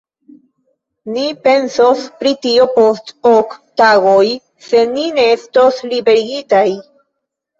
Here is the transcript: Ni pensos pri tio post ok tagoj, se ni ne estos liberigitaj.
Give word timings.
Ni 1.15 1.25
pensos 1.47 1.99
pri 2.21 2.31
tio 2.45 2.63
post 2.77 3.13
ok 3.31 3.53
tagoj, 3.81 4.25
se 4.69 4.81
ni 4.95 5.05
ne 5.19 5.27
estos 5.35 5.77
liberigitaj. 5.93 6.65